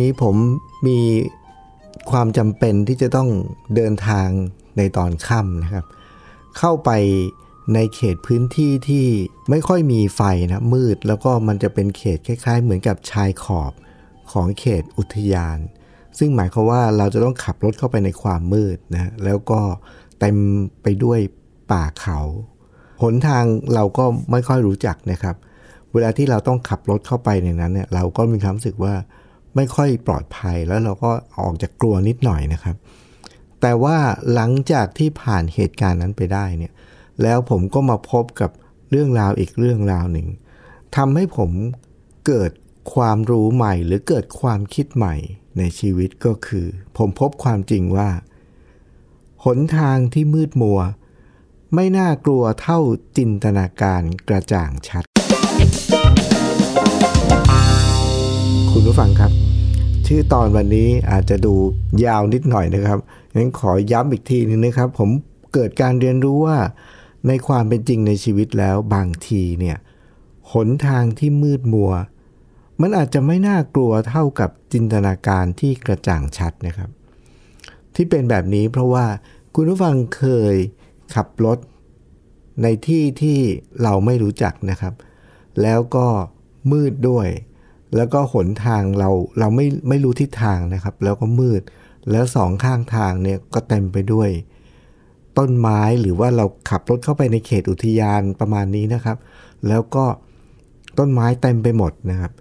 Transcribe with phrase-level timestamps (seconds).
[0.00, 0.36] นี้ผม
[0.86, 0.98] มี
[2.10, 3.28] ความจำเป็นที่จะต้อง
[3.74, 4.28] เดินทาง
[4.76, 5.84] ในตอนค่ำนะครับ
[6.58, 6.90] เข้าไป
[7.74, 9.06] ในเขตพื้นที่ที่
[9.50, 10.22] ไม่ค่อยมีไฟ
[10.52, 13.72] นะมืด แล้วก็มันจะเป็นเขตคล้าย ๆ เหมือนกับชายขอบ
[14.32, 15.58] ของเขตอุทยาน
[16.18, 19.60] ซึ่งหมายความว่าเราจะต้องขับรถเข้าไปในความมืดนะแล้วก็
[20.20, 20.36] เต็ม
[20.82, 21.18] ไปด้วย
[21.72, 22.20] ป่าเขา
[23.02, 25.36] หนทางเราก็ไม่ค่อยรู้จักนะครับ
[25.92, 28.94] เวลาที่เราต้องขับรถเข้าไปในนั้นเนี่ยเราก็มีความรู้สึกว่า
[29.56, 32.76] ไม่ค่อยปลอดภัยแล้วเราก็ออกจากกลัวนิดหน่อยนะครับ
[33.60, 33.98] แต่ว่า
[34.34, 36.72] หลังจากที่ผ่านเหตุการณ์นั้นไปได้เนี่ย
[37.22, 38.50] แล้วผมก็มาพบกับ
[38.90, 40.28] เรื่องราวอีกเรื่องราวหนึ่ง
[40.96, 41.50] ทำให้ผม
[42.26, 42.52] เกิด
[42.94, 45.14] ความรู้ใหม่หรือเกิดความคิดใหม่
[45.58, 48.10] ในชีวิตก็คือ ผมพบความจริงว่า
[49.44, 50.80] หนทางที่มืดมัว
[51.74, 52.80] ไม่น่ากลัวเท่า
[53.16, 55.05] จินตนาการกระจ่างชัด
[58.96, 59.32] ผู้ฟังครับ
[60.06, 61.54] ชื่อตอนวันนี้อาจจะดู
[62.04, 62.98] ยาวนิดหน่อยนะครับ
[63.34, 65.10] งั้นขอย้ำอีกทีนึงนะครับ ผม
[65.54, 66.58] เกิดการเรียนรู้ว่า
[67.26, 69.76] ในความเป็นจริงในชีวิตแล้วบางทีเนี่ย
[70.52, 71.92] หนทางที่มืดมัว
[72.80, 76.90] มันอาจจะไม่น่ากลัวเท่ากับจินตนาการที่กระจ่างชัดนะครับ
[77.94, 79.06] ที่เป็นแบบนี้เพราะว่า
[79.54, 80.54] คุณผู้ฟังเคย
[81.14, 81.58] ขับรถ
[82.62, 83.38] ในที่ที่
[83.82, 84.94] เราไม่รู้จักนะครับ
[85.62, 86.06] แล้วก็
[86.72, 87.28] มืดด้วย
[87.96, 91.62] แล้วก็หนทางเราเราไม่ไม่รู้ทิศทางนะครับ แล้วก็มืด
[92.10, 94.30] แล้วสองข้างทางเนี่ยก็เต็มไปด้วย
[95.38, 99.16] ต้นไม้หรือว่าเราขับรถเข้าไปในเขตอุทยานประมาณนี้นะครับ
[99.68, 100.04] แล้วก็
[100.98, 102.32] ต้นไม้เต็มไปหมดนะครับ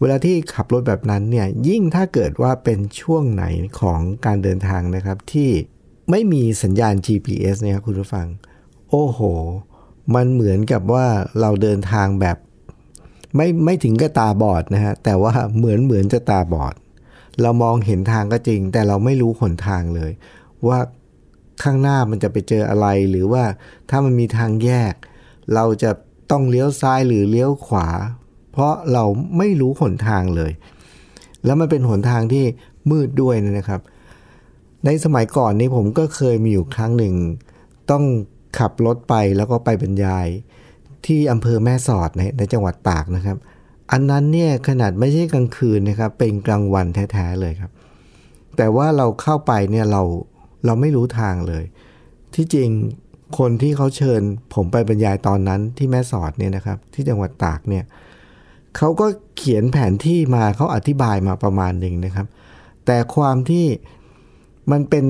[0.00, 3.44] เวลาที่ขับรถแบบนั้นเนี่ยยิ่งถ้าเกิดว่าเป็นช่วงไหน
[3.80, 5.50] ของการเดินทางนะครับ ที่
[6.10, 8.26] ไม่มีสัญญาณ GPS เนี่ยครับคุณผู้ฟัง
[8.90, 9.20] โอ้โห
[10.14, 11.06] มันเหมือนกับว่า
[11.40, 12.36] เราเดินทางแบบ
[13.36, 16.74] ไม่ไม่ถึงกับตาบอดนะฮะแต่ว่าเหมือนเหมือนจะตาบอด
[17.42, 20.12] เรามองเห็นทางก็จริง แต่เราไม่รู้หนทางเลย
[20.68, 20.78] ว่า
[21.62, 23.44] ข้างหน้ามันจะไปเจออะไรหรือว่า
[23.90, 24.94] ถ้ามันมีทางแยก
[25.54, 25.90] เราจะ
[26.30, 27.88] ต้องเลี้ยวซ้ายหรือเลี้ยวขวา
[28.52, 29.04] เพราะเรา
[29.38, 30.52] ไม่รู้หนทางเลย
[31.44, 32.44] แล้วมันเป็นหนทางที่
[32.90, 33.80] มืดด้วยนะครับ
[34.84, 37.14] ในสมัยก่อนนี้ผมก็เคยมีอยู่ครั้งหนึ่ง
[37.90, 38.04] ต้อง
[38.58, 40.26] ขับรถไปแล้วก็ไปบรรยาย
[41.06, 43.38] ที่อำเภอแม่สอดในในจังหวัดตากนะครับ
[43.92, 47.72] อันนั้นเนี่ยขนาดไม่ใช่กลางคืนนะครับ เป็นกลางวันแท้ๆเลยครับ
[48.56, 50.02] แต่ว่าเราเข้าไปเนี่ยเรา
[50.66, 51.64] เราไม่รู้ทางเลย
[52.34, 52.68] ที่จริง
[53.38, 54.22] คนที่เขาเชิญ
[54.54, 57.84] ผมไปบรรยายตอนนั้นที่แม่สอดเนี่ยนะครับ ที่จังหวัดตากเนี่ย
[58.76, 59.06] เขาก็
[59.36, 62.26] เขียนแผนที่มาเขาอธิบายมาประมาณหนึ่งนะครับ
[62.86, 63.66] แต่ความที่
[64.70, 65.04] มันเป็น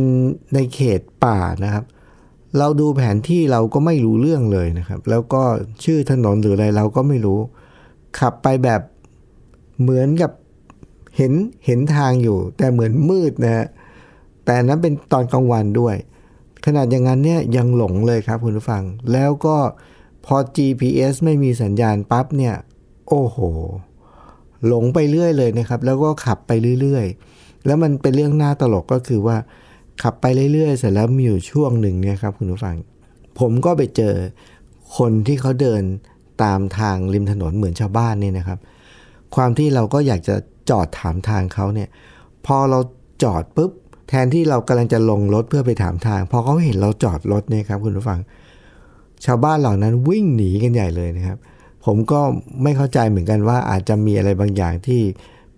[0.54, 5.42] ในเขตป่านะครับเเราดูแผนที่เราก็ไม่รู้เรื่องเลยนะครับ แล้วก็
[5.84, 7.40] ชื่อถนนหรืออะไรเราก็ไม่รู้
[8.18, 8.80] ขับไปแบบ
[9.80, 10.32] เหมือนกับ
[11.16, 11.32] เห็น
[11.66, 13.66] เห็นทางอยู่ แต่เหมือนมืดนะฮะ
[14.44, 15.96] แต่นั้นเป็นตอนกลางวันด้วย
[16.64, 19.56] ขนาดอย่างนั้นเนี่ยยังหลงเลยครับคุณผู้ฟัง แล้วก็
[20.26, 22.54] พอ GPS ไม่มีสัญญาณปั๊บเนี่ย
[23.08, 23.38] โอ้โห
[24.66, 27.06] หลงไปเรื่อยเลยนะครับ แล้วก็ขับไปเรื่อย
[27.36, 29.36] ๆ แล้วมันเป็นเรื่องน่าตลกก็คือว่า
[30.02, 32.76] ขับไปเรื่อยๆ เสร็จแล้วมีอยู่ช่วงหนึ่งเนี่ยครับคุณผู้ฟัง
[33.38, 34.14] ผมก็ไปเจอ
[34.96, 35.82] คนที่เขาเดิน
[36.42, 38.58] ตามทางริมถนนเหมือนชาวบ้านเนี่ยนะครับ
[39.34, 40.36] ความที่เราก็อยากจะ
[40.70, 41.88] จอดถามทางเขาเนี่ย
[42.46, 42.78] พอเรา
[43.22, 43.70] จอดปุ๊บ
[44.08, 48.20] แทนที่เรากำลังจะลงรถเพื่อไปถามทาง พอเขาเห็นเราจอดรถเนี่ยครับคุณผู้ฟัง
[49.24, 51.38] ชาวบ้านเหล่านั้นวิ่งหนีกันใหญ่เลยนะครับ
[51.84, 52.20] ผมก็
[52.62, 55.00] ไม่เข้าใจเหมือนกันว่าอาจจะมีอะไรบางอย่างที่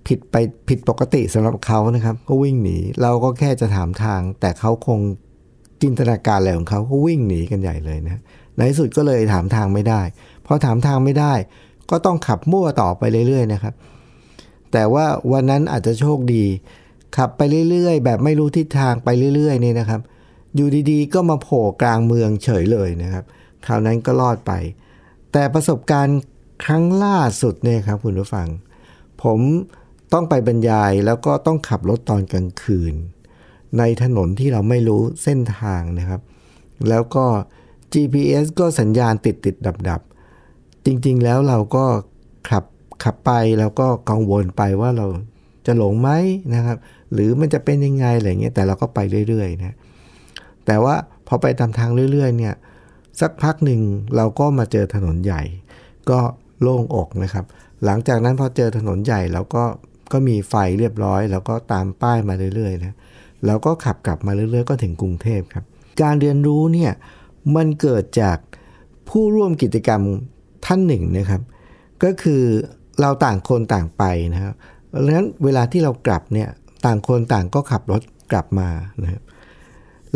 [0.06, 0.37] ผิดไป
[0.69, 5.00] ผิดปกติสำหรับเขานะครับ ก็วิ่งหนี เราก็แค่จะถามทาง แต่เขาคง
[5.82, 8.22] จินตนาการอะไรของเขาก็วิ่งหนีกันใหญ่เลยนะ
[8.56, 10.00] ในที่สุดก็เลยถามทางไม่ได้
[10.46, 11.32] พอถามทางไม่ได้
[11.90, 13.75] ก็ต้องขับมั่วต่อไปเรื่อยๆนะครับ
[14.72, 16.44] แต่ว่าวันนั้นอาจจะโชคดี
[17.16, 17.40] ขับไป
[17.70, 20.00] เรื่อยๆ แบบไม่รู้ทิศทางไปเรื่อยๆนี่นะครับ
[20.54, 23.25] อยู่ดีๆ ก็มาโผล่กลางเมืองเฉยเลยนะครับ
[23.66, 24.52] คราวนั้นก็รอดไป
[25.32, 26.19] แต่ประสบการณ์
[26.64, 28.49] ครั้งล่าสุดเนี่ยครับคุณผู้ฟัง
[29.22, 29.40] ผม
[30.12, 32.94] ต้องไปบรรยายแล้วก็ต้องขับรถตอนกลางคืน
[33.79, 36.20] ในถนนที่เราไม่รู้เส้นทางนะครับ
[36.88, 37.25] แล้วก็
[37.93, 40.00] GPS ก็สัญญาณติดติดดับดับ
[40.87, 41.85] จริงๆแล้วเราก็
[42.50, 42.64] ขับ
[43.05, 45.06] ขับไปแล้วก็กังวลไปว่าเรา
[45.67, 46.11] จะหลงไหม
[46.55, 46.76] นะครับ
[47.12, 48.99] หรือมันจะเป็นยังไงอะไรเงี้ยแต่เราก็ไป
[49.29, 49.76] เรื่อยๆนะ
[50.67, 50.94] แต่ว่า
[51.26, 52.55] พอไปตามทางเรื่อย ๆ เนี่ย
[53.20, 53.81] สักพักหนึ่ง
[54.17, 55.43] เราก็มาเจอถนนใหญ่
[56.11, 56.19] ก็
[56.61, 57.44] โล่งอกนะครับ
[57.85, 59.64] หลังจากนั้นพอเจอถนนใหญ่เราก็
[60.12, 62.97] ก็มีไฟเรียบร้อย แล้วก็ตามป้ายมาเรื่อยๆนะ
[63.47, 65.64] เราก็ขับกลับมาเรื่อยๆ ก็ถึงกรุงเทพครับ
[66.03, 66.93] การเรียนรู้เนี่ย
[67.56, 68.38] มันเกิดจาก
[69.09, 70.00] ผู้ร่วมกิจกรรม
[70.67, 71.43] ท่านหนึ่งนะครับ
[72.05, 72.43] ก็คือ
[73.00, 74.05] เราต่างคนต่างไป
[74.35, 74.55] นะครับ
[74.88, 76.49] เพราะฉะนั้นเวลาที่เรากลับเนี่ย
[76.87, 78.69] ต่างคนต่างก็ขับรถกลับมา
[79.03, 79.23] นะครับ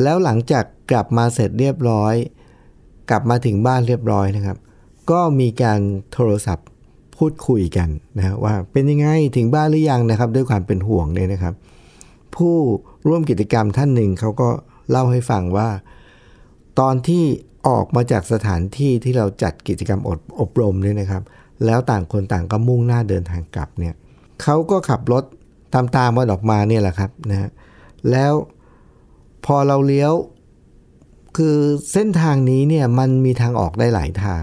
[0.02, 2.14] แล้วหลังจากกลับมาเสร็จเรียบร้อย
[3.10, 4.58] กลับมาถึงบ้านเรียบร้อยนะครับ
[5.10, 5.80] ก็มีการ
[6.12, 6.68] โทรศัพท์
[7.18, 11.54] พูดคุยกันนะว่าเป็นยังไงถึงบ้านหรือยังนะครับ ด้วยความเป็นห่วงเนี่ยนะครับ
[12.36, 12.56] ผู้
[13.08, 14.48] ร่วมกิจกรรมท่านหนึ่งเขาก็
[14.90, 15.68] เล่าให้ฟังว่า
[16.80, 17.24] ตอนที่
[17.68, 21.22] ออกมาจากสถานที่ที่เราจัดกิจกรรมอบอบรมเนี่ยนะครับ
[21.66, 23.94] แล้วต่างคนต่างก็มุ่งหน้าเดินทางกลับเนี่ย
[24.42, 25.24] เขาก็ขับรถ
[25.74, 27.50] ตามตามมันออกมาเนี่ยแหละครับนะฮะ
[28.10, 28.32] แล้ว
[29.46, 30.12] พอเราเลี้ยว
[31.36, 31.56] คือ
[31.92, 34.42] เส้นทางนี้เนี่ยมันมีทางออกได้หลายทาง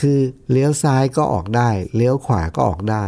[0.00, 0.18] คือ
[0.50, 3.04] เลี้ยวซ้ายก็ออกได้ เลี้ยวขวาก็ออกได้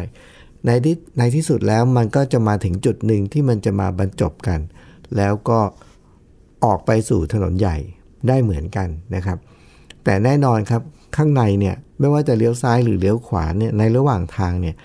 [0.67, 4.61] ในที่ในที่สุดแล้วมันก็จะมาถึงจุดหนึ่งที่มันจะมาบรรจบกัน
[5.17, 5.61] แล้วก็
[6.65, 7.77] ออกไปสู่ถนนใหญ่
[8.29, 9.39] ได้เหมือนกันนะครับ
[10.05, 10.83] แต่แน่นอนครับ
[11.17, 14.77] ข้างในเนี่ยไม่ว่าจะเลี้ยวซ้ายหรือเลี้ยวขวาเนี่ยในระหว่างทางเนี่ย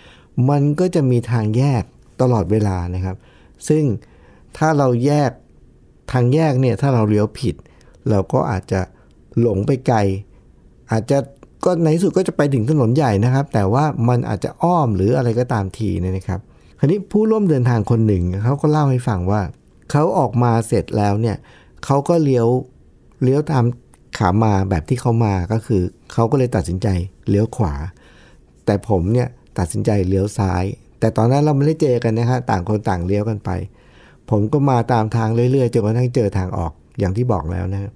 [0.49, 1.83] มันก็จะมีทางแยก
[2.21, 3.17] ตลอดเวลานะครับ
[3.67, 3.83] ซึ่ง
[4.57, 5.31] ถ้าเราแยก
[6.11, 7.55] ทางแยกเนี่ยถ้าเราเลี้ยวผิด
[8.09, 8.81] เราก็อาจจะ
[9.39, 9.99] หลงไปไกล
[10.91, 11.17] อาจจะ
[11.65, 16.39] ก็ในที่สุดก็จะไปถึงถนนใหญ่นะครับ แต่ว่ามันอาจจะอ้อมหรืออะไรก็ตามทีเนี่ยนะครับ
[16.79, 19.41] คราวนี้ผู้ร่วมเดินทางคนหนึ่งเขาก็เล่าให้ฟังว่า
[19.91, 21.37] เขาออกมาเสร็จแล้วเนี่ย
[21.85, 22.47] เขาก็เลี้ยว
[23.23, 23.65] เลี้ยวตาม
[24.17, 25.81] ขามาแบบที่เขามาก็คือ
[26.13, 26.87] เขาก็เลยตัดสินใจ
[27.29, 27.73] เลี้ยวขวา
[28.65, 29.27] แต่ผมเนี่ย
[29.59, 30.63] ตัดสินใจเลี้ยวซ้าย
[30.99, 33.49] แต่ตอนนั้นเราไม่ได้เจอกันนะฮะต่างคนต่างเลี้ยวกันไป
[34.29, 37.91] ผมก็มาตามทางเรื่อยๆจนกระทั่งเจอทางออกอย่างที่บอกแล้วนะครับ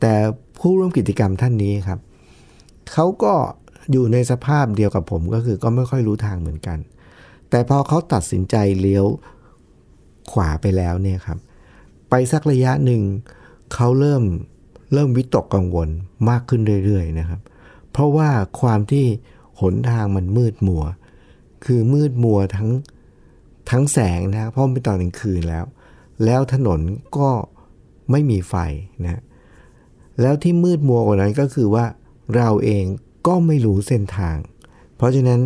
[0.00, 0.12] แต่
[0.58, 1.98] ผู้ร่วมกิจกรรมท่านนี้ครับ
[2.92, 3.34] เขาก็
[3.92, 6.78] อยู่ในสภาพเดียวกับผมก็คือก็ไม่ค่อยรู้ทางเหมือนกัน
[7.50, 9.06] แต่พอเขาตัดสินใจเลี้ยว
[10.30, 11.38] ขวาไปแล้วเนี่ยครับ
[12.10, 13.02] ไปสักระยะหนึ่ง
[13.74, 14.22] เขาเริ่ม
[14.92, 15.88] เริ่มวิตกกังวล
[16.28, 17.40] มากขึ้นเรื่อยๆนะครับ
[17.92, 18.28] เพราะว่า
[18.60, 19.06] ความที่
[19.60, 20.84] หนทางมันมืดมัว
[21.64, 22.70] คือมืดมัวทั้ง
[23.70, 25.64] ทั้งแสงนะเพราะเป็นตอนกลางคืนแล้ว
[26.24, 26.80] แล้วถนน
[27.18, 27.30] ก็
[28.10, 28.54] ไม่มีไฟ
[29.04, 29.22] นะ
[30.20, 31.84] แล้วที่มืดมัวกว่านั้นก็คือว่า
[32.34, 32.84] เราเอง
[33.26, 34.36] ก็ไม่รู้เส้นทาง
[34.96, 35.40] เพราะฉะนั้น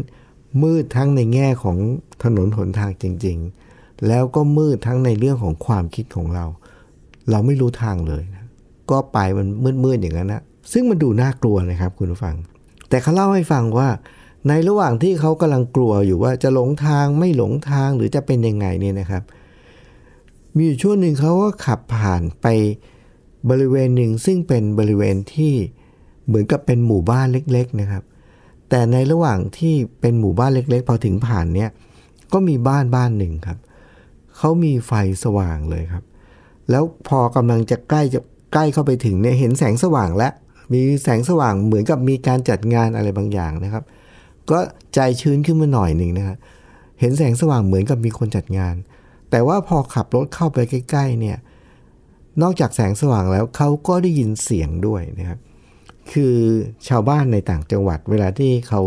[0.62, 1.76] มืดทั้งในแง่ของ
[2.24, 3.38] ถนนหนทางจริง
[3.72, 6.44] ๆ แล้วก็มืดทั้งในเรื่องของความคิดของเรา
[7.30, 8.46] เราไม่รู้ทางเลยนะ
[8.90, 9.46] ก็ไปมัน
[9.84, 10.42] มืดๆอย่างนั้นนะ
[10.72, 12.36] ซึ่งมันดูน่ากลัวนะครับคุณผู้ฟัง
[12.88, 13.88] แต่เขาเล่าให้ฟังว่า
[14.48, 19.22] ในระหว่างที่เขากำลังกลัวอยู่ว่าจะหลงทางไม่หลงทางหรือจะเป็นยังไงเนี่ยนะครับ
[20.54, 22.46] มีอยู่ช่วงหนึ่งเขาก็ขับผ่านไป
[23.50, 25.54] บริเวณหนึ่งซึ่งเป็นบริเวณที่
[26.30, 28.04] เหมือนกับเป็นหมู่บ้านเล็กๆนะครับ
[28.70, 31.70] แต่ในระหว่างที่เป็นหมู่บ้านเล็ก ๆ พอถึงผ่านเนี่ย
[32.32, 33.58] ก็มีบ้านบ้านหนึ่งครับ
[34.36, 34.92] เขามีไฟ
[35.24, 36.04] สว่างเลยครับ
[36.70, 38.20] แล้วพอกำลังจะใกล้จะ
[38.52, 40.28] ใกล้เข้าไปถึงเนี่ยเห็นแสงสว่างและ
[40.72, 43.84] มีแสงสว่างเหมือนกับมีการจัดงานอะไรบางอย่างนะครับ
[44.50, 44.58] ก็
[44.94, 46.36] ใจชื้นขึ้นมาหน่อยหนึ่งนะครับ
[47.00, 48.74] เห็นแสงสว่างเหมือนกับมีคนจัดงาน
[49.30, 51.36] แต่ว่าพอขับรถเข้าไปใกล้ ๆ เนี่ย
[52.42, 55.38] นอกจากแสงสว่างแล้วเขาก็ได้ยินเสียงด้วยนะครับ
[56.12, 56.34] คือ
[56.88, 58.80] ชาวบ้านในต่างจังหวัด เวลาที่เขา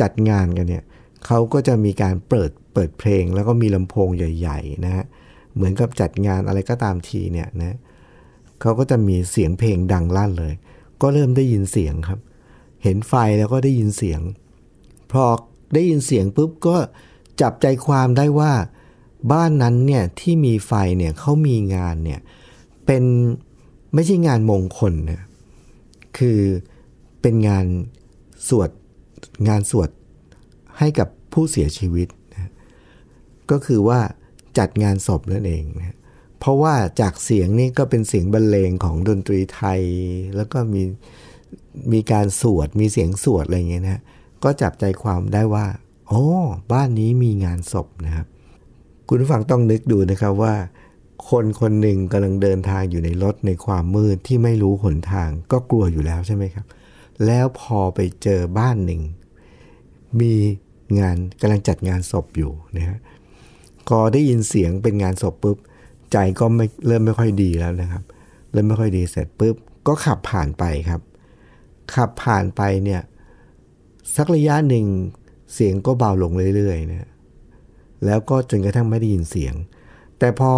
[0.00, 0.84] จัดงานกันเนี่ย
[1.26, 5.04] เขาก็จะมีการเปิดเปิดเพลง แล้วก็มีลำโพงใหญ่ๆนะฮะ
[5.54, 7.78] เหมือนกับจัดงานอะไรก็ตามทีเนี่ยนะ
[8.60, 10.54] เขาก็จะมีเสียงเพลงดังลั่นเลย
[11.02, 12.20] ก็เริ่มได้ยินเสียงครับ
[12.82, 14.20] เห็นไฟแล้วก็ได้ยินเสียง
[15.12, 15.24] พอ
[15.74, 16.76] ได้ยินเสียงปุ๊บก็
[17.40, 18.52] จับใจความได้ว่า
[19.32, 22.20] บ้านนั้นเนี่ยที่มีไฟเนี่ยเขามีงานเนี่ย
[22.86, 23.04] เป็น
[23.94, 25.20] ไม่ใช่งานมงคลนะ
[26.18, 26.40] คือ
[27.22, 27.66] เป็นงาน
[28.48, 28.70] สวด
[29.48, 29.90] งานสวด
[30.78, 32.50] ให้กับผู้เสียชีวิตนะ
[33.50, 34.00] ก็คือว่า
[34.58, 35.96] จัดงานศพนั่นเองนะ
[36.38, 39.82] เพราะว่าจากเสียงนี่ก็เป็นเสียงบรรเลงของดนตรีไทย
[40.36, 40.82] แล้วก็มี
[41.92, 44.02] มีการสวดมีเสียงสวดอะไรเงี้ยนะ
[44.44, 45.66] ก็จับใจความได้ว่า
[46.08, 46.24] โอ้
[46.72, 48.26] บ้านนี้มีงานศพนะครับ
[49.08, 50.54] คุณผู้ฟังต้องนึกดูนะครับว่า
[51.30, 56.66] คนคนหนึ่งกำลังเดินทางอยู่ในรถในความมืดที่ไม่รู้หนทางก็กลัวอยู่แล้วใช่ไหมครับ
[57.26, 59.00] แล้วพอไปเจอบ้านหนึ่ง
[60.20, 60.34] มี
[60.98, 62.98] งานกำลังจัดงานศพอยู่นะฮะ
[63.90, 65.56] ก็ได้ยินเสียงเป็นงานศพปุ๊บ
[66.12, 68.02] ใจก็ไม่เริ่มไม่ค่อยดีแล้วนะครับ
[68.52, 71.00] เริ่มไม่ค่อยดีเสร็จปุ๊บ ก็ขับผ่านไปครับ
[71.94, 73.02] ขับผ่านไปเนี่ย
[74.16, 74.86] สักระยะหนึ่ง
[75.54, 77.10] เสียงก็เบาลงเรื่อยๆนะ
[78.06, 79.54] แล้วก็จนกระทั่งไม่ได้ยินเสียง
[80.18, 80.52] แต่พอ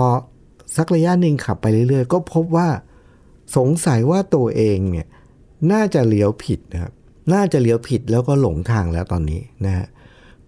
[0.77, 2.69] สักระยะหนึ่งขับไปเรื่อยๆ ก็พบว่า
[3.57, 5.07] สงสัยว่าตัวเองเนี่ย
[5.73, 6.93] น่าจะเลี้ยวผิดนะครับ
[7.33, 9.87] น่าจะเลี้ยวผิดแล้วก็หลงทางแล้วตอนนี้นะฮะ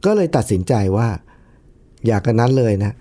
[0.05, 1.09] ก็เลยตัดสินใจว่า
[2.07, 2.93] อยากกันนั้นเลยนะ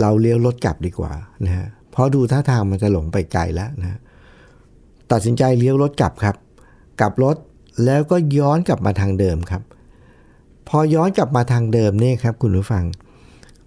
[0.00, 1.12] เราเลี้ยวรถกลับดีกว่า
[1.46, 3.98] นะฮะเพราะดูท่าทางมันจะหลงไปไกลแล้วนะ
[5.12, 6.36] ตัดสินใจเลี้ยวรถกลับครับ
[7.00, 7.36] กลับรถ
[7.84, 9.62] แล้วก็ย้อนกลับมาทางเดิมครับ
[10.68, 12.84] พอย้อนกลับมาทางเดิมเนี่ยครับ คุณผู้ฟัง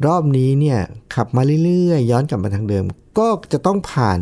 [0.06, 0.80] รอบนี้เนี่ย
[1.16, 2.86] ขับมาเรื่อยๆ ย้อนกลับมาทางเดิม
[3.20, 4.20] ก็จะต้องผ่าน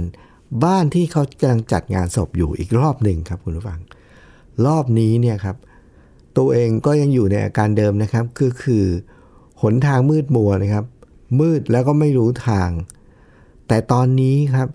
[0.64, 3.80] บ้านที่เขากำลังจัดงานศพอยู่อีกรอบหนึ่งครับคุณผู้ฟัง
[4.66, 5.58] รอบนี้เนี่ยครับ
[6.38, 8.86] ตัวเองก็ยังอยู่ในอาการเดิมนะครับ คือคือ
[9.62, 10.86] หนทางมืดมัวนะครับ
[11.40, 12.70] มืดแล้วก็ไม่รู้ทาง
[13.68, 14.70] แต่ตอนนี้ครับ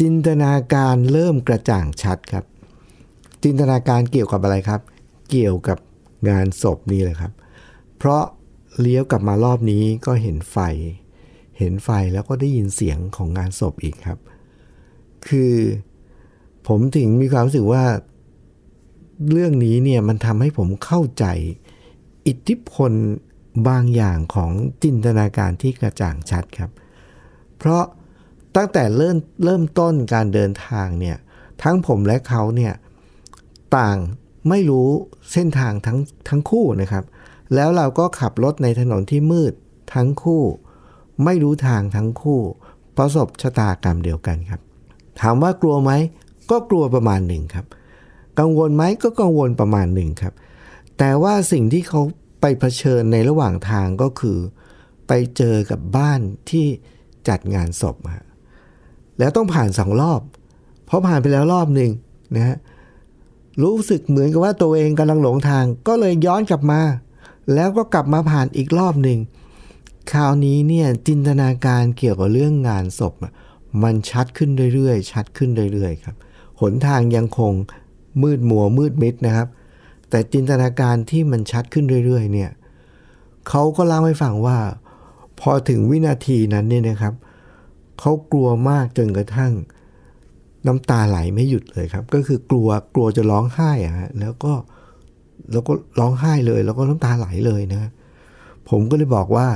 [0.00, 2.44] จินตนาการเริ่มกระจ่างชัดครับ
[3.42, 4.80] จินตนาการเกี่ยวกับอะไรครับ
[5.30, 5.78] เกี่ยวกับ
[6.28, 7.32] งานศพนี่เลยครับ
[7.98, 8.22] เพราะ
[8.80, 10.58] เลี้ยวกลับมารอบนี้ก็เห็นไฟ
[11.58, 14.18] เห็นไฟแล้วก็ได้ยินเสียงของงานศพอีกครับ
[15.28, 15.54] คือ
[16.68, 17.84] ผมถึงมีความรู้สึกว่า
[19.30, 21.24] เรื่องนี้เนี่ยมันทำให้ผมเข้าใจ
[22.26, 22.92] อิทธิพล
[23.68, 24.50] บางอย่างของ
[24.82, 26.70] จินตนาการที่กระจ่างชัดครับ
[27.58, 27.84] เพราะ
[28.56, 31.16] ตั้งแต่เริ่มเริ่มต้นการเดินทางเนี่ย
[31.62, 32.74] ทั้งผมและเขาเนี่ย
[33.76, 33.98] ต่าง
[34.48, 34.88] ไม่รู้
[35.32, 35.98] เส้นทางทั้ง
[36.28, 37.04] ทั้งคู่นะครับ
[37.54, 39.52] แล้วเราก็ขับรถในถนนที่มืด
[39.94, 40.42] ทั้งคู่
[41.24, 42.40] ไม่รู้ทางทั้งคู่
[42.96, 44.60] ประสบชะตากรรมเดียวกันครับ
[45.20, 45.92] ถามว่ากลัวไหม
[46.50, 47.66] ก็กลัวประมาณหนึ่งครับ
[48.38, 50.34] กังวลไหมก็กังวลประมาณหนึ่งครับ
[50.98, 52.00] แต่ว่าสิ่งที่เขา
[52.40, 54.38] ไปเผชิญในระหว่างทางก็คือ
[55.08, 56.66] ไปเจอกับบ้านที่
[57.28, 58.26] จัดงานศพฮะ
[59.18, 60.20] แล้วต้องผ่านสองรอบ
[60.86, 61.90] เพราะผ่านไปแล้วรอบหนึ่ง
[62.36, 62.56] นะฮะ
[63.62, 66.80] รู้สึกเหมือนกับว่าตัวเองกำลังหลงทางก็เลยย้อนกลับมา
[67.54, 69.18] แล้วก็กลับมาผ่านอีกรอบหนึ่ง
[70.12, 73.14] คราวนี้เนี่ยจินตนาการเกี่ยวกับเรื่องงานศพ
[73.82, 76.16] มันชัดขึ้นเรื่อยๆ ชัดขึ้นเรื่อยๆครับ
[76.60, 77.52] หนทางยังคง
[78.22, 79.48] มืดมัวมืดมิดนะครับ
[80.10, 82.50] แต่จินตนาการที่มันชัดขึ้นเรื่อยๆ เนี่ย
[83.48, 84.58] เขาก็เล่าให้ฟังว่า
[85.40, 87.14] พอถึงวินาทีนั้นเนี่ยนะครับ
[88.00, 89.52] เขากลัวมากจนกระทั่ง
[90.66, 94.52] น้ำตาไหลไม่หยุดเลยครับ ก็คือกลัวกลัวจะร้องไห้อะฮะแล้วก็
[95.52, 97.90] แล้วก็ร้องไห้เลย แล้วก็น้ำตาไหลเลยนะ
[98.68, 99.48] ผมก็เลยบอกว่า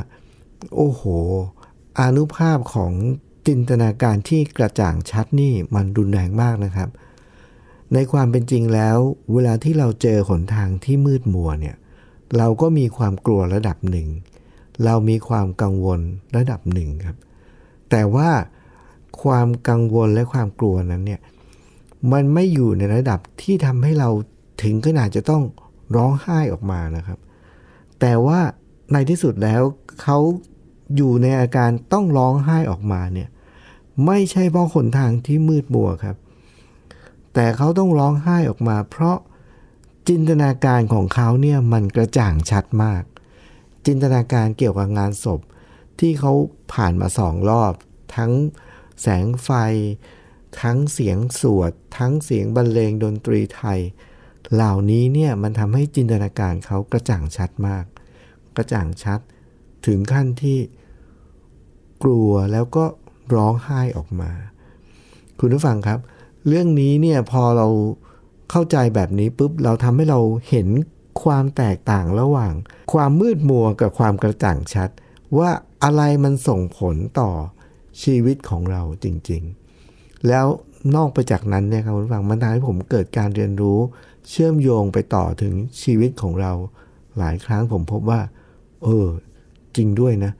[0.76, 1.02] โอ้โห
[1.99, 2.93] อานุภาพของ
[3.47, 6.88] จินตนาการที่กระจ่างชัดนี่มันรุนแรงมากนะครับ
[7.95, 8.97] ในความเป็นจริงแล้ว
[9.33, 11.76] เวลาที่เราเจอหนทางที่มืดมัวเนี่ย
[12.37, 14.09] เราก็มีความกลัวระดับหนึ่ง
[14.85, 16.00] เรามีความกังวล
[16.37, 17.16] ระดับหนึ่งครับ
[17.90, 18.31] แต่ว่า
[19.23, 21.21] ความกังวลและความกลัวนั้นเนี่ย
[22.12, 24.09] มันไม่อยู่ในระดับที่ทำให้เรา
[24.62, 25.43] ถึงขนาดจะต้อง
[25.95, 27.19] ร้องไห้ออกมานะครับ
[28.00, 28.40] แต่ว่า
[28.93, 29.62] ในที่สุดแล้ว
[30.02, 30.19] เขา
[30.97, 33.28] อยู่ในอาการต้องร้องไห้ออกมาเนี่ย
[34.07, 36.16] ไม่ใช่เพราะหนทางที่มืดมัวครับ
[37.35, 39.19] แต่เขาต้องร้องไห้ออกมา เพราะ
[40.09, 43.02] จินตนาการของเขาเนี่ยมันกระจ่างชัดมาก
[43.87, 45.40] จินตนาการเกี่ยวกับงานศพ
[46.00, 46.33] ที่เขา
[46.73, 47.73] ผ่านมาสองรอบ
[48.16, 48.33] ทั้ง
[49.02, 49.50] แสงไฟ
[50.62, 53.81] ทั้งเสียงสวด ทั้งเสียงบรรเลงดนตรีไทย
[54.55, 57.85] เหล่านี้เนี่ยมันทำให้จินตนาการเขากระจ่างชัดมาก
[58.57, 59.21] กระจ่างชัด
[59.87, 60.59] ถึงขั้นที่
[62.03, 62.85] กลัวแล้วก็
[63.35, 64.31] ร้องไห้ออกมา
[65.38, 65.99] คุณผู้ฟังครับ
[66.49, 67.69] เรื่องนี้เนี่ยพอเรา
[68.50, 70.69] เข้าใจแบบนี้ปุ๊บเราทำให้เราเห็น
[71.23, 72.55] ความแตกต่างระหว่าง
[72.93, 74.88] ความมืดมัวกับความกระจ่างชัด
[75.38, 75.50] ว่า
[75.85, 77.31] อะไรมันส่งผลต่อ
[78.03, 79.43] ชีวิตของเราจริง
[79.85, 80.47] ๆ แล้ว
[80.97, 83.79] นอกไปจากนั้นเนี่ยครับคุณผู้ฟังมันทำให้ผมเกิดการเรียนรู้
[84.28, 86.52] เชื่อมโยงไปต่อถึงชีวิตของเรา
[87.18, 88.21] หลายครั้งผมพบว่า
[88.83, 89.06] เออ
[89.76, 90.33] จริงด้วยนะ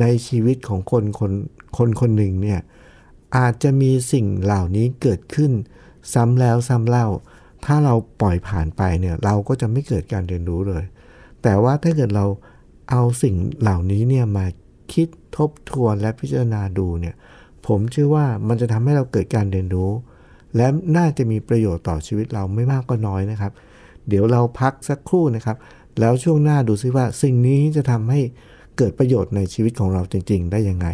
[0.00, 1.32] ในชีวิตของคนคน
[1.76, 2.60] คนคนหนึ่งเนี่ย
[3.36, 5.52] อาจจะมีสิ่งเหล่านี้เกิดขึ้น
[6.14, 7.06] ซ้ำแล้วซ้ำเล่า
[7.64, 10.84] ถ้าเราปล่อยผ่านไปเนี่ยเราก็จะไม่เกิดการเรียนรู้เลย
[11.42, 12.26] แต่ว่าถ้าเกิดเรา
[12.90, 14.46] เอาสิ่งเหล่านี้เนี่ยมา
[14.92, 17.14] คิดทบทวนและพิจารณาดูเนี่ย
[17.66, 19.90] ผมเชื่อว่ามันจะทำให้เราเกิดการเรียนรู้
[20.56, 20.66] และ
[20.96, 23.52] น่าจะมีประโยชน์ต่อชีวิตเราไม่มากก็น้อยนะครับ
[24.08, 25.56] เดี๋ยวเราพักสักครู่นะครับ
[26.00, 28.20] แล้วช่วงหน้าดูซิว่าสิ่งนี้จะทำให้
[28.76, 30.86] เกิดประโยชน์ในชีวิตของเราจริง ๆ ได้ยังไง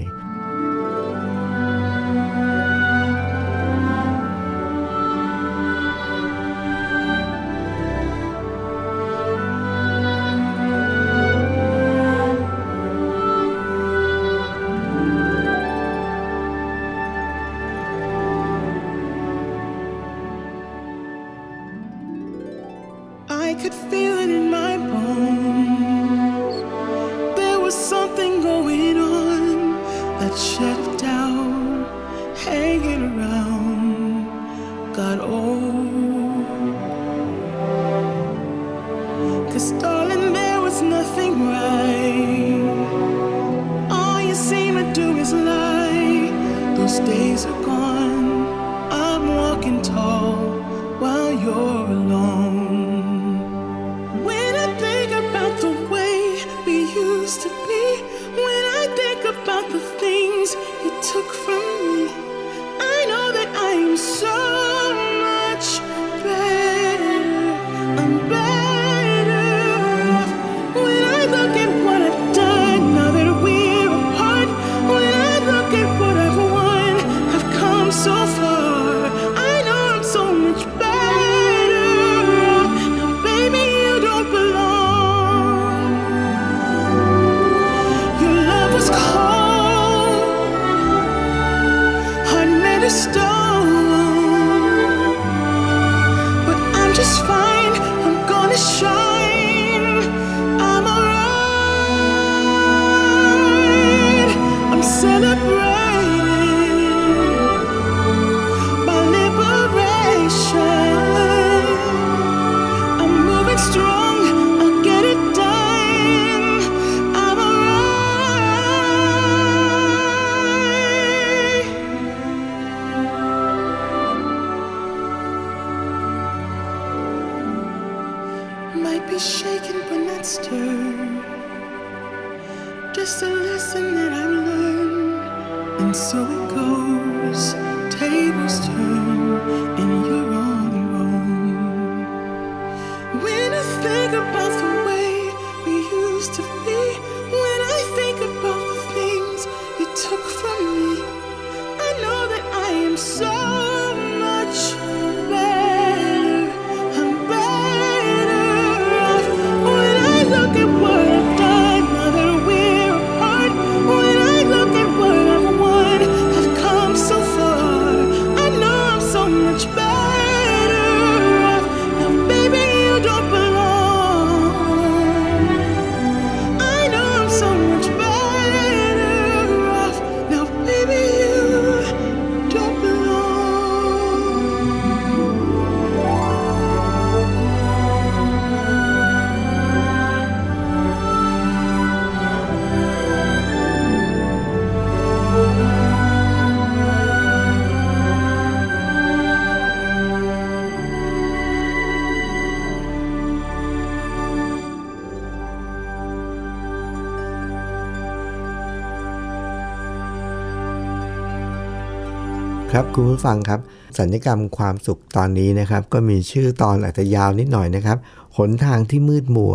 [212.74, 213.60] ครับคุณผู้ฟังครับ
[213.98, 217.98] สัญญกรรมความสุขตอนนี้นะครับ ก็มีชื่อตอนอาจจะยาวนิดหน่อยนะครับ
[218.36, 219.54] หนทางที่มืดมัว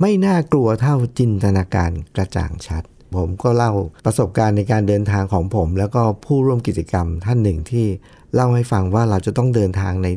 [0.00, 2.82] ไม่น่ากลัวเท่าจินตนาการกระจ่างชัด
[3.16, 3.72] ผมก็เล่า
[4.04, 7.86] ประสบการณ์ในการเดินทางของผม แล้วก็ผู้ร่วมกิจกรรมท่านหนึ่งที่
[8.34, 10.08] เล่าให้ฟังว่าเราจะต้องเดินทางใน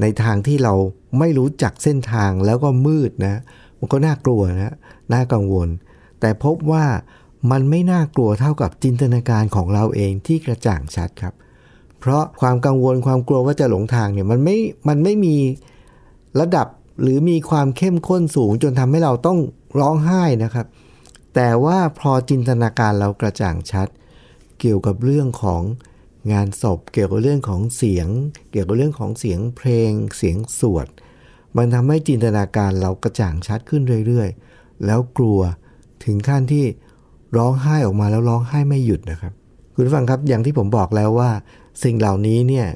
[0.00, 0.74] ในทางที่เรา
[1.18, 3.40] ไม่รู้จักเส้นทางแล้วก็มืดนะ
[3.78, 4.74] มันก็น่ากลัวนะ
[5.12, 5.68] น่ากังวล
[6.20, 6.84] แต่พบว่า
[7.50, 11.34] มันไม่น่ากลัวเท่ากับจินตนาการของเราเองที่กระจ่างชัดครับ
[12.06, 14.56] เพราะความกังวลความกลัวว่าจะหลงทางเนี่ยมันไม่
[14.88, 15.36] มันไม่มี
[16.40, 16.66] ระดับ
[17.02, 19.38] หรือมีความเข้มข้นสูงจนทำให้เราต้อง
[19.78, 20.66] ร้องไห้นะครับ
[21.34, 23.88] แต่ว่าพอจินตนาการเรากระจ่างชัด
[24.60, 25.62] เกี่ยวกับเรื่องของ
[26.32, 28.08] งานศพ เกี่ยวกับเรื่องของเสียง
[28.52, 30.86] เกี่ยวกับเรื่องของเสียงเพลง เสียงสวด
[31.56, 35.40] มันทำให้จินตนาการเรากระจ่างชัดขึ้นเรื่อยๆ แล้วกลัว
[36.04, 36.64] ถึงขั้นที่
[37.36, 39.32] ร้องไห้ออกมาแล้วร้องไห้ไม่หยุดนะครับ
[39.74, 41.30] คุณผู้ฟังครับอย่างที่ผมบอกแล้วว่า
[41.82, 42.66] สิ่งเหล่านี้เนี่ย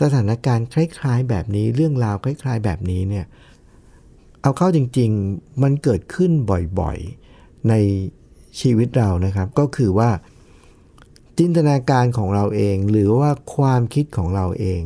[0.00, 3.26] สถานการณ์คล้ายๆ แบบนี้เรื่องราวคล้ายๆ แบบนี้เนี่ย
[4.42, 6.32] เอาเข้าจริงๆมันเกิดขึ้น
[6.80, 7.74] บ่อยๆใน
[8.60, 10.10] ชีวิตเรานะครับ ก็คือว่า
[11.38, 14.82] จินตนาการของเราเอง หรือว่าความคิดของเราเอง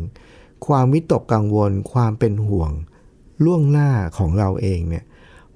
[0.66, 2.70] ความวิตกกังวล ความเป็นห่วง
[3.44, 5.05] ล่วงหน้าของเราเองเนี่ย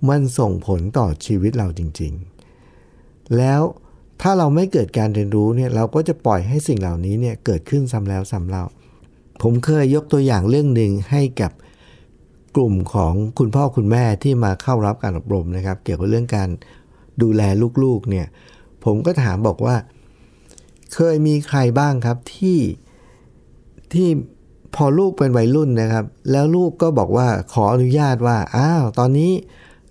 [0.08, 2.12] มันส่งผลต่อชีวิตเราจริง
[2.74, 3.62] ๆ แล้ว
[4.22, 8.64] ถ้าเราไม่เกิดการเรียนรู้เนี่ยเราก็จะปล่อยให้สิ่งเหล่านี้เนี่ยเกิดขึ้นซ้ำแล้วซ้ำเล่า
[9.42, 11.52] ผมเคยยกตัวอย่างเรื่องหนึ่งให้กับ
[12.56, 16.48] กลุ่มของคุณพ่อคุณแม่ที่มาเข้ารับการอบรมนะครับ เกี่ยวกับเรื่องการ
[17.22, 17.42] ดูแล
[17.82, 18.26] ลูกๆเนี่ย
[18.84, 19.76] ผมก็ถามบอกว่า
[20.94, 22.58] เคยมีใครบ้างครับที่
[23.92, 24.08] ที่
[24.74, 29.32] พอลูกเป็นวัยรุ่นนะครับ แล้วลูกก็บอกว่าขออนุญาตว่าอ้าวตอนนี้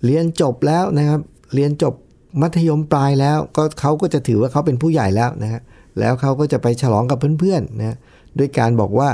[0.04, 1.20] เรียนจบแล้วนะครับ
[1.54, 1.94] เรียนจบ
[2.40, 5.60] มัธยมปลายแล้วก็เขาก็จะถือว่าเขาเป็นผู้ใหญ่แล้วนะฮะ
[5.98, 7.96] แล้วเขาก็จะไปฉลองกับเพื่อนๆนะ
[8.38, 9.08] ด้วยการบอกว่า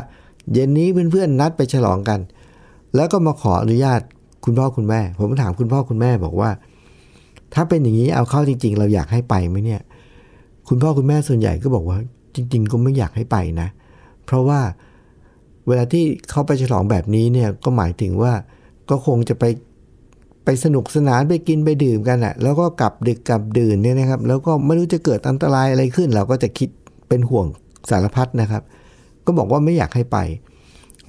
[0.52, 2.20] เย็นนี้เพื่อนๆนัดไปฉลองกัน
[2.94, 4.00] แล้วก็มาขออนุญาต
[4.44, 6.50] คุณพ่อคุณแม่ ผมถามคุณพ่อคุณแม่บอกว่า
[7.54, 9.80] ถ้าเป็นอย่างนี้เอาเข้าจริง ๆ เราอยากให้ไปไหมเนี่ย
[10.68, 11.98] คุณพ่อคุณแม่ส่วนใหญ่ก็บอกว่า
[12.34, 13.68] จริง ๆ ก็ไม่อยากให้ไปนะ
[14.24, 14.60] เพราะว่า
[15.66, 18.32] เวลาที่เขาไปฉลองแบบนี้เนี่ยก็หมายถึงว่า
[18.90, 19.44] ก็คงจะไป
[20.44, 26.68] ไปสนุกสนานไปกินไปดื่มกันอะแล้วก็กลับดึกกลับดื่นเนี่ยนะครับ แล้วก็ไม่รู้จะเกิดอันตรายอะไรขึ้น เราก็จะคิด
[27.08, 27.46] เป็นห่วง
[27.90, 28.62] สารพัดนะครับ
[29.26, 30.18] ก็บอกว่าไม่อยากให้ไป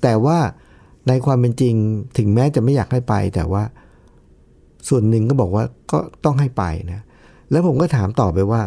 [0.01, 0.37] แต่ว่า
[1.07, 1.73] ในความเป็นจริง
[2.17, 3.63] ถึงแม้จะไม่อยากให้ไป แต่ว่า
[4.89, 7.03] ส่วนหนึ่งก็บอกว่าก็ต้องให้ไปนะ
[7.51, 8.61] แล้วผมก็ถามต่อไปว่า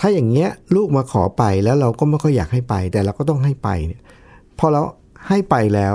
[0.00, 4.00] ถ้าอย่างเงี้ยลูกมาขอไปแล้วเราก็ไม่ค่อยอยากให้ไป แต่เราก็ต้องให้ไปเนี่ย
[4.58, 4.82] พอเรา
[5.28, 5.94] ให้ไปแล้ว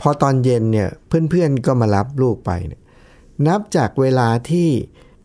[0.00, 2.80] พอตอนเย็นเนี่ยเพื่อนๆก็มารับลูกไปเนี่ย
[3.46, 4.68] นับจากเวลาที่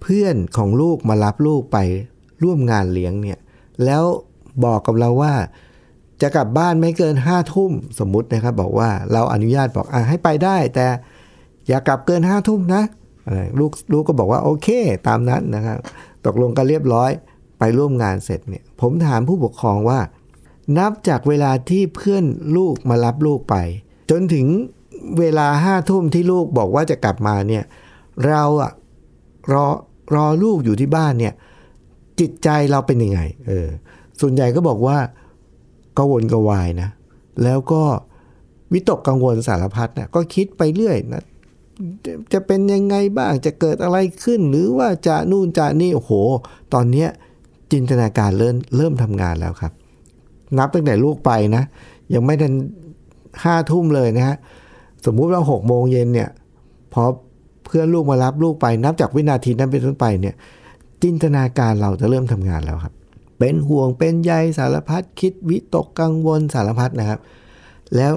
[0.02, 1.78] เพื่อนของลูกมารับลูกไป
[2.43, 3.39] ร่วมงานเลี้ยงเนี่ย
[3.86, 4.04] แล้ว
[4.65, 5.34] บอกกับเราว่า
[6.21, 10.88] จะกลับบ้านไม่เกินห้าทุ่มสมมุตินะครับ บอกว่าเราอนุญาตบอกอะให้ไปได้ แต่
[11.67, 12.84] อย่ากลับเกินห้าทุ่มนะ
[13.60, 14.67] ลูกลูกก็บอกว่าโอเค
[15.08, 15.78] ตามนั้นนะครับ
[16.26, 17.12] ตกลงกันเรียบร้อย
[17.60, 19.99] ไปร่วมงานเสร็จเนี่ย ผมถามผู้ปกครองว่า
[20.78, 22.26] นับจากเวลาที่เพื่อน
[22.58, 23.56] ลูกมารับลูกไป
[24.12, 24.47] จนถึง
[25.19, 27.63] เวลาห้าทุ่มที่ลูกบอกว่าจะกลับมาเนี่ย
[28.28, 28.71] เราอะ
[29.54, 29.65] รอ
[30.15, 31.34] รอลูกอยู่ที่บ้านเนี่ย
[32.19, 33.67] จิตใจเราเป็นยังไง เออ
[34.21, 34.97] ส่วนใหญ่ก็บอกว่า
[35.97, 36.89] กังวลกระวายนะ
[37.43, 37.84] แล้วก็
[38.73, 41.23] วิตกกังวลสารพัดนะก็คิดไปเรื่อยนะ
[42.06, 46.12] จะจะเป็นยังไงบ้างจะเกิดอะไรขึ้น หรือว่าจะนู่นจะนี่โอ้โห
[46.73, 47.10] ตอนเนี้ย
[47.71, 49.73] จินตนาการเริ่มเริ่มทำงานแล้วครับ
[50.58, 51.63] นับตั้งแต่ลูกไปนะ
[52.13, 52.54] ยังไม่ทัน
[53.43, 54.38] ห้าทุ่มเลยนะฮะ
[55.06, 56.30] สมมุติว่าหกโมงเย็นเนี่ย
[56.93, 57.04] พอ
[57.65, 60.36] เพื่อนลูกมารับลูกไปนับจากวินาทีนั้นเป็นต้นไปเนี่ย
[61.04, 62.93] จินตนาการเราจะเริ่มทำงานแล้วครับ
[63.39, 67.19] เป็นห่วงเป็นใยสารพัดคิดวิตกกังวลสารพัดนะครับ
[67.95, 68.13] แล้ว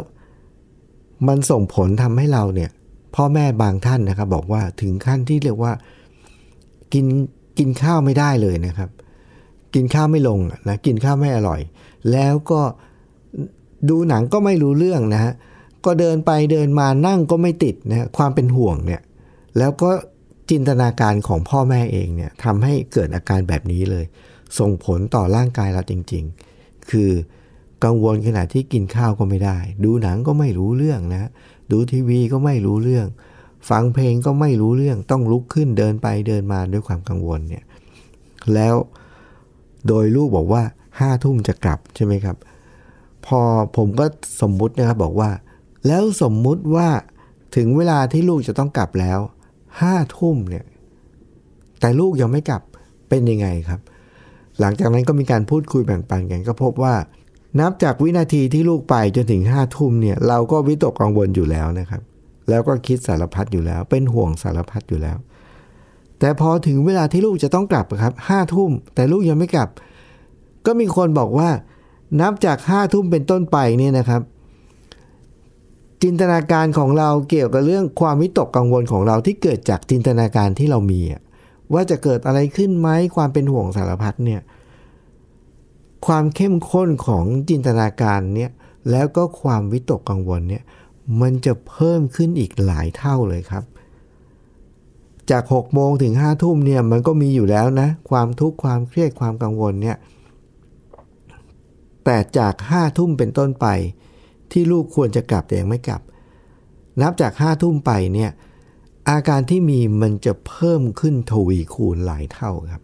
[1.29, 2.71] มันส่งผลทำให้เราเนี่ย
[3.15, 5.73] พ่อแม่บางท่านนะครับ บอกว่าถึงขั้นที่เรียกว่า
[6.93, 7.07] กิน
[7.59, 8.91] กินข้าวไม่ได้เลยนะครับ
[9.75, 11.61] กินข้าวไม่ลงนะกินข้าวไม่อร่อย
[12.13, 12.61] แล้วก็
[13.89, 15.33] ดูหนังก็ไม่รู้เรื่องนะฮะ
[15.85, 19.01] ก็เดินไปเดินมานั่งก็ไม่ติดนะความเป็นห่วงเนี่ย
[19.59, 19.91] แล้วก็
[20.51, 24.05] จินตนาการของพ่อแม่เองเนี่ยทำให้เกิดอาการแบบนี้เลย
[24.59, 26.25] ส่งผลต่อร่างกายเราจริง
[26.57, 27.11] ๆ คือ
[27.85, 31.31] กังวลขณะที่กินข้าวก็ไม่ได้ ดูหนังก็ไม่รู้เรื่องนะ
[31.71, 33.07] ดูทีวีก็ไม่รู้เรื่อง
[33.71, 37.65] ฟังเพลงก็ไม่รู้เรื่อง ต้องลุกขึ้นเดินไปเดินมาด้วยความกังวลเนี่ย
[38.55, 38.75] แล้ว
[39.89, 40.63] โดยลูกบอกว่า
[40.99, 42.37] ห้าทุ่มจะกลับใช่ไหมครับ
[43.27, 43.41] พอ
[43.77, 44.07] ผมก็
[44.41, 45.31] สมมุตินะครับบอกว่า
[45.87, 46.89] แล้วสมมุติว่า
[47.57, 49.21] ถึงเวลาที่ลูกจะต้องกลับแล้ว
[49.81, 50.65] ห้าทุ่มเนี่ย
[51.81, 52.63] แต่ลูกยังไม่กลับ
[53.09, 53.81] เป็นยังไงครับ
[54.61, 56.95] หลังจากนั้นก็มีการพูดคุยแบ่งปันกัน ก็พบว่า
[57.61, 62.03] นับจากวินาทีที่ลูกไปจนถึงห้าทุ่มเนี่ย เราก็วิตกกังวลอยู่แล้วนะครับ
[62.49, 65.17] แล้วก็คิดสารพัดอยู่แล้ว เป็นห่วงสารพัดอยู่แล้ว
[66.19, 69.69] แต่พอถึงเวลาที่ลูกจะต้องกลับครับห้าทุ่ม แต่ลูกยังไม่กลับ
[70.67, 71.49] ก็มีคนบอกว่า
[72.21, 74.23] นับจากห้าทุ่มเป็นต้นไปเนี่ยนะครับ
[76.03, 81.01] จินตนาการของเราเกี่ยวกับเรื่องความวิตกกังวลของเราที่เกิดจากจินตนาการที่เรามี
[81.73, 84.41] ว่าจะเกิดอะไรขึ้นไหมความเป็นห่วงสารพัดเนี่ย
[86.07, 88.51] ความเข้มข้นของจินตนาการเนี่ย
[88.91, 90.63] แล้วก็ความวิตกกังวลเนี่ย
[91.21, 93.65] มันจะเพิ่มขึ้นอีกหลายเท่าเลยครับ
[95.31, 99.97] จาก6โมงถึง5ทุ่มเนี่ยมันก็มีอยู่แล้วนะ ความทุกข์ความเครียดความกังวลเนี่ย
[102.05, 103.67] แต่จาก5ทุ่มเป็นต้นไป
[104.53, 106.03] ที่ลูกควรจะกลับแต่ยังไม่กลับ
[107.03, 108.31] นับจาก5ทุ่มไปเนี่ย
[109.11, 112.83] อาการที่มีมันจะเพิ่มขึ้นทวีคูณหลายเท่าครับ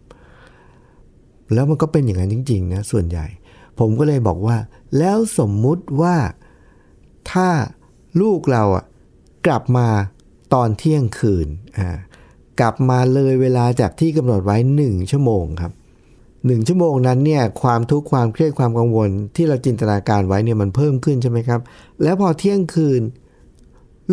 [1.53, 3.25] แล้วมันก็เป็นอย่างนั้นจริงๆนะส่วนใหญ่
[3.79, 4.57] ผมก็เลยบอกว่า
[4.97, 6.15] แล้วสมมุติว่า
[7.31, 7.49] ถ้า
[8.21, 8.85] ลูกเราอะ
[9.47, 9.87] กลับมา
[10.53, 11.47] ตอนเที่ยงคืน
[11.77, 11.97] อ่า
[12.59, 15.73] กลับมาเลยเวลาจากที่กำหนดไว้ 1 ชั่วโมงครับ
[16.45, 21.61] หนึ่งชั่วโมงนั้นเนี่ยความทุกข์ความเครียดความกังวล ที่เราจินตนาการไว้เนี่ยมันเพิ่มขึ้นใช่ไหมครับ
[22.03, 23.01] แล้วพอเที่ยงคืน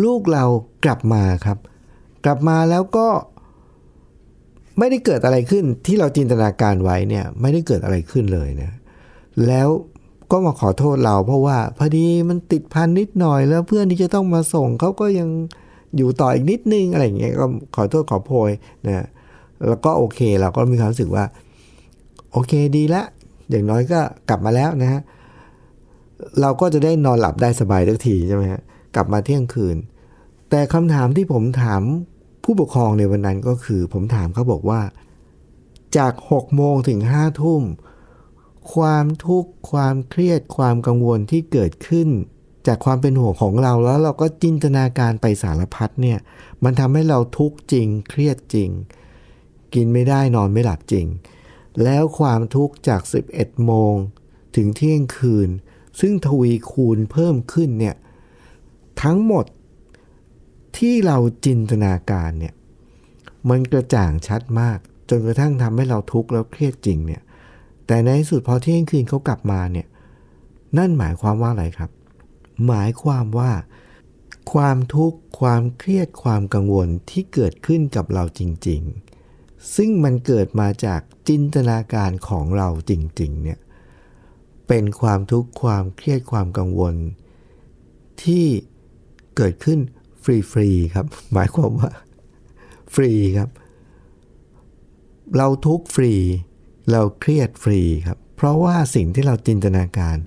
[0.03, 0.45] ลูกเรา
[0.85, 1.57] กลับมาครับ
[2.25, 3.07] กลับมาแล้วก็
[4.79, 8.71] ไม่ได้เกิดอะไรขึ้นที่เราจินตนาการไว้เนี่ยไม่ได้เกิดอะไรขึ้นเลยนะ
[9.47, 9.69] แล้ว
[10.31, 15.29] ก็มาขอโทษเรา เพราะว่าพอดีมันติดพันนิดหน่อยแล้วเพื่อนที่จะต้องมาส่งเขาก็ยัง
[15.97, 18.51] อยู่ต่ออีกนิดนึงอะไรอย่างเงี้ยก็ขอโทษขอโพย
[18.87, 19.05] นะ
[19.67, 21.25] แล้วก็โอเคเราก็มีความรู้สึกว่า
[22.31, 23.03] โอเคดีละ
[23.49, 25.01] อย่างน้อยก็กลับมาแล้วนะฮะ
[26.41, 28.61] เราก็จะได้นอนหลับได้สบายทุกทีใช่ไหมฮะ
[28.95, 29.77] กลับมาเที่ยงคืน
[30.49, 31.81] แต่คำถามที่ผมถาม
[32.43, 34.81] ผู้ปกครองในวันนั้นก็คือ ผมถามเขาบอกว่า
[35.97, 37.61] จาก6โมงถึง5ทุ่ม
[38.73, 42.09] ความทุกข์ความเครียดความกังวลที่เกิดขึ้น
[42.67, 46.19] จากความเป็นห่วงของเราแล้วเราก็จินตนาการไปสารพัดเนี่ย
[46.63, 48.69] มันทำให้เราทุกข์จริง เครียดจริง
[49.73, 51.05] กินไม่ได้นอนไม่หลับจริง
[51.83, 53.01] แล้วความทุกข์จาก
[53.33, 53.95] 11 โมง
[54.55, 55.49] ถึงเที่ยงคืน
[55.99, 57.95] ซึ่งทวีคูณเพิ่มขึ้นเนี่ย
[59.03, 59.45] ทั้งหมด
[60.77, 62.53] ที่เราจินตนาการเนี่ย
[63.49, 67.21] มันกระจ่างชัดมาก จนกระทั่งทำให้เราทุกข์แล้วเครียดจริงเนี่ย
[67.87, 69.87] แต่ในที่สุดพอเที่ยงคืนเขากลับมาเนี่ย
[70.77, 71.91] นั่นหมายความว่าอะไรครับ
[72.67, 73.51] หมายความว่า
[74.53, 79.10] ความทุกข์ ความเครียดความกังวลที่เกิดขึ้นกับเราจริง ๆ
[79.75, 83.59] ซึ่งมันเกิดมาจากจินตนาการของเราจริง ๆ เนี่ย
[84.67, 86.95] เป็นความทุกข์ความเครียดความกังวล
[88.23, 88.45] ที่
[89.37, 89.79] เกิดขึ้น
[90.51, 91.91] ฟรีๆครับ หมายความว่า
[92.93, 93.49] ฟรีครับ
[95.37, 96.13] เราทุกฟรี
[96.91, 100.17] เราเครียดฟรีครับ เพราะว่าสิ่งที่เราจินตนาการ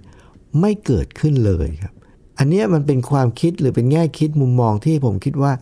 [0.61, 1.95] ไม่เกิดขึ้นเลยครับ
[2.39, 5.53] อันเนี้ยมันเป็นความคิดหรือเป็นแง่คิดมุมมองที่ผมคิดว่า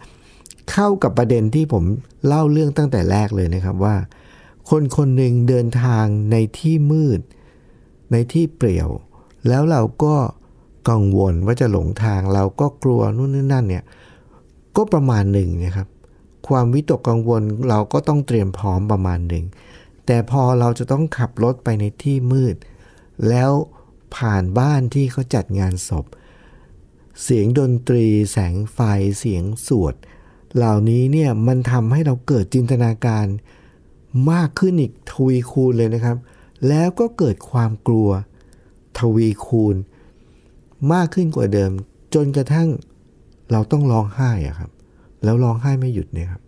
[0.70, 1.84] เข้ากับประเด็นที่ผม
[2.26, 3.96] เล่าเรื่องตั้งแต่แรกเลยนะครับว่า
[4.70, 7.20] คนคนหนึ่งเดินทางในที่มืด
[8.12, 8.88] ในที่เปลี่ยว
[9.48, 10.14] แล้วเราก็
[10.90, 13.84] กังวลว่าจะหลงทางเราก็กลัวนู่นนี่นั่นเนี่ย
[14.76, 15.88] ก็ประมาณหนึ่งนะครับ
[16.48, 19.44] ความวิตกกังวลเราก็ต้องเตรียมพร้อมประมาณหนึ่ง
[20.06, 22.56] แต่พอเราจะต้องขับรถไปในที่มืด
[23.28, 23.52] แล้ว
[24.16, 26.06] ผ่านบ้านที่เขาจัดงานศพ
[27.22, 28.78] เสียงดนตรี แสงไฟ
[29.18, 29.94] เสียงสวด
[30.56, 33.26] เหล่านี้เนี่ยมันทำให้เราเกิดจินตนาการ
[34.30, 36.16] มากขึ้นอีกทวีคูณเลยนะครับ
[36.68, 38.08] แล้วก็เกิดความกลัว
[38.98, 39.76] ทวีคูณ
[40.92, 41.70] มากขึ้นกว่าเดิม
[42.14, 42.68] จนกระทั่ง
[43.52, 44.70] เราต้องร้องไห้อะครับ
[45.24, 46.42] แล้วร้องไห้ไม่หยุดเนี่ยครับ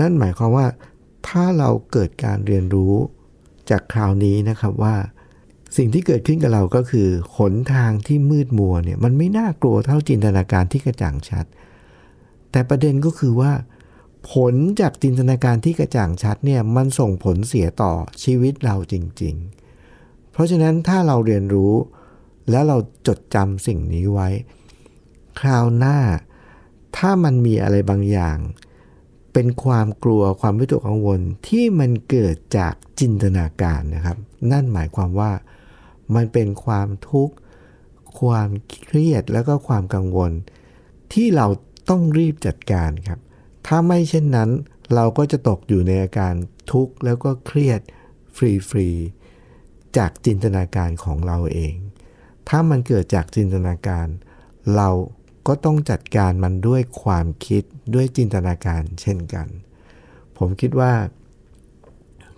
[0.00, 0.66] นั่นหมายความว่า
[1.28, 2.94] ถ้าเราเกิดการเรียนรู้
[3.70, 4.94] จากคราวนี้นะครับว่า
[5.76, 11.44] สิ่งที่เกิดขึ้นกับเราก็คือหนทางที่มืดมัวเนี่ยมันไม่น่ากลัวเท่าจินตนาการที่กระจ่างชัด
[12.54, 13.52] แต่ประเด็นก็คือว่า
[14.30, 19.34] ผลจากจินตนาการที่กระจ่างชัดเนี่ยมันส่งผลเสียต่อชีวิตเราจริง
[19.82, 21.74] ๆ เพราะฉะนั้นถ้าเราเรียนรู้
[22.50, 24.28] แล้วเราจดจำสิ่งนี้ไว้
[25.40, 25.98] คราวหน้า
[26.96, 28.38] ถ้ามันมีอะไรบางอย่าง
[29.32, 34.18] เป็นความกลัวความวิตกกังวลที่มันเกิดจากจินตนาการนะครับ
[34.50, 35.32] นั่นหมายความว่า
[36.14, 37.34] มันเป็นความทุกข์
[38.20, 38.48] ความ
[38.84, 40.32] เครียดแล้วก็ความกังวล
[41.12, 41.46] ที่เรา
[41.88, 43.20] ต้องรีบจัดการครับ
[43.66, 44.50] ถ้าไม่เช่นนั้น
[44.94, 46.34] เราก็จะตกอยู่ในอาการ
[46.72, 47.80] ทุกข์แล้วก็เครียด
[48.36, 48.38] ฟ
[48.76, 51.74] รีๆจากจินตนาการของเราเอง
[52.48, 54.06] ถ้ามันเกิดจากจินตนาการ
[54.76, 54.88] เรา
[55.46, 57.62] ก็ต้องจัดการมันด้วยความคิด
[57.94, 59.46] ด้วยจินตนาการเช่นกัน
[60.38, 60.92] ผมคิดว่า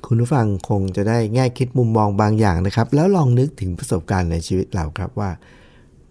[0.06, 5.30] คุณผู้ฟังคงจะได้แง่คิดมุมมองบางอย่างนะครับ แล้วลองนึกถึงประสบการณ์ในชีวิตเราครับว่า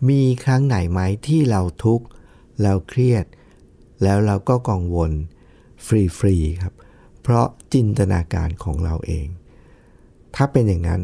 [0.10, 2.06] มีครั้งไหนไหมที่เราทุกข์
[2.63, 3.25] เราเครียด
[4.03, 5.11] แล้วเราก็กังวล
[5.85, 5.87] ฟ
[6.25, 6.73] รีๆครับ
[7.21, 9.27] เพราะจินตนาการของเราเอง
[10.35, 11.01] ถ้าเป็นอย่างนั้น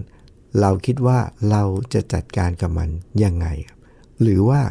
[0.59, 1.19] เราคิดว่า
[1.51, 2.89] เราจะจัดการกับมัน
[3.23, 3.79] ยังไงครับ
[4.21, 4.61] หรือว่า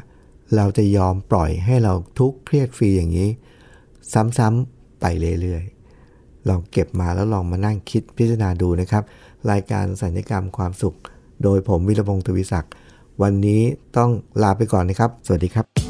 [0.57, 3.29] เราจะยอมปล่อยให้เราทุกข์เครียดฟรีอย่างนี้
[4.39, 5.05] ซ้ำๆไป
[5.41, 9.05] เรื่อยๆ ลองเก็บมาแล้วลองมานั่งคิดพิจารณาดูนะครับ
[9.51, 10.97] รายการสัญญกรรมความสุข
[11.43, 12.73] โดยผมวิรพงศ์ทวิศักดิ์
[13.23, 13.63] วันนี้
[13.97, 14.11] ต้อง
[14.43, 15.90] ลาไปก่อนนะครับ สวัสดีครับ